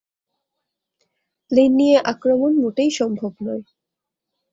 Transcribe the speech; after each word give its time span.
Plane 1.51 1.71
নিয়ে 1.75 1.97
আক্রমণ 2.05 2.51
মোটেই 2.55 2.91
সম্ভব 2.91 3.31
নয়। 3.41 3.63